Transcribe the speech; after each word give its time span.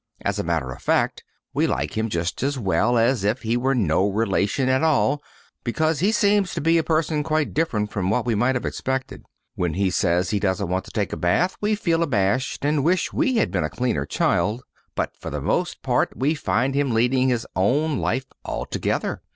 As 0.21 0.39
a 0.39 0.43
matter 0.43 0.71
of 0.71 0.81
fact, 0.81 1.23
we 1.53 1.67
like 1.67 1.95
him 1.95 2.09
just 2.09 2.41
as 2.41 2.57
well 2.57 2.97
as 2.97 3.23
if 3.23 3.43
he 3.43 3.55
were 3.55 3.75
no 3.75 4.09
relation 4.09 4.67
at 4.67 4.81
all, 4.81 5.21
because 5.63 5.99
he 5.99 6.11
seems 6.11 6.55
to 6.55 6.59
be 6.59 6.79
a 6.79 6.83
person 6.83 7.21
quite 7.21 7.53
different 7.53 7.91
from 7.91 8.09
what 8.09 8.25
we 8.25 8.33
might 8.33 8.55
have 8.55 8.65
expected. 8.65 9.23
When 9.53 9.75
he 9.75 9.91
says 9.91 10.31
he 10.31 10.39
doesn't 10.39 10.69
want 10.69 10.85
to 10.85 10.91
take 10.91 11.13
a 11.13 11.17
bath 11.17 11.55
we 11.61 11.75
feel 11.75 12.01
abashed 12.01 12.65
and 12.65 12.83
wish 12.83 13.13
we 13.13 13.35
had 13.35 13.51
been 13.51 13.63
a 13.63 13.69
cleaner 13.69 14.07
child, 14.07 14.63
but 14.95 15.15
for 15.15 15.29
the 15.29 15.39
most 15.39 15.83
part 15.83 16.17
we 16.17 16.33
find 16.33 16.73
him 16.73 16.95
leading 16.95 17.29
his 17.29 17.45
own 17.55 17.99
life 17.99 18.25
altogether. 18.43 19.21